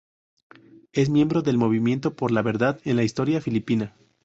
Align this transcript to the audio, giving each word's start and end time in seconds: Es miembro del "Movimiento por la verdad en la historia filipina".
Es 0.93 1.11
miembro 1.11 1.43
del 1.43 1.59
"Movimiento 1.59 2.15
por 2.15 2.31
la 2.31 2.41
verdad 2.41 2.79
en 2.85 2.95
la 2.95 3.03
historia 3.03 3.39
filipina". 3.39 3.93